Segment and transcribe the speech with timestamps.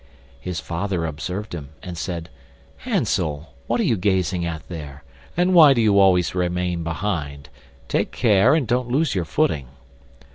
[0.39, 2.31] His father observed him, and said:
[2.77, 5.03] "Hansel, what are you gazing at there,
[5.37, 7.49] and why do you always remain behind?
[7.87, 9.67] Take care, and don't lose your footing."